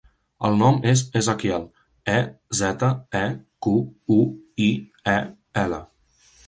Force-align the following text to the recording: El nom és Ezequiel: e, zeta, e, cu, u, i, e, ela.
El 0.47 0.55
nom 0.61 0.79
és 0.91 1.03
Ezequiel: 1.21 1.67
e, 2.15 2.17
zeta, 2.63 2.91
e, 3.23 3.25
cu, 3.67 3.77
u, 4.21 4.21
i, 4.71 4.73
e, 5.19 5.21
ela. 5.69 5.85